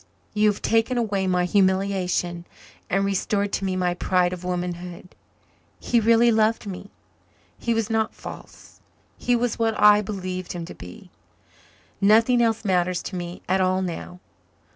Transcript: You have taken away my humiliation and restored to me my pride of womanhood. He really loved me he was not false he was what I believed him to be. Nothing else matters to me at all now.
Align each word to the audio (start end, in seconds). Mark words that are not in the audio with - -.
You 0.33 0.49
have 0.49 0.63
taken 0.63 0.97
away 0.97 1.27
my 1.27 1.45
humiliation 1.45 2.45
and 2.89 3.05
restored 3.05 3.53
to 3.53 3.65
me 3.65 3.75
my 3.75 3.93
pride 3.93 4.33
of 4.33 4.43
womanhood. 4.43 5.13
He 5.79 5.99
really 5.99 6.31
loved 6.31 6.65
me 6.65 6.89
he 7.59 7.75
was 7.75 7.87
not 7.87 8.15
false 8.15 8.81
he 9.15 9.35
was 9.35 9.59
what 9.59 9.79
I 9.79 10.01
believed 10.01 10.53
him 10.53 10.65
to 10.65 10.73
be. 10.73 11.11
Nothing 12.01 12.41
else 12.41 12.65
matters 12.65 13.03
to 13.03 13.15
me 13.15 13.43
at 13.47 13.61
all 13.61 13.83
now. 13.83 14.19